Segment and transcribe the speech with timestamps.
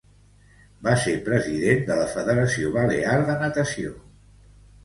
[0.87, 3.93] Va ser president de la Federació Balear de Natació.